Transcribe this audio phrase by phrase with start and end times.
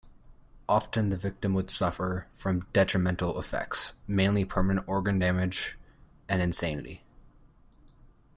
[0.67, 5.77] Often the victim would suffer from detrimental effects, mainly permanent organ damage
[6.27, 7.03] and insanity.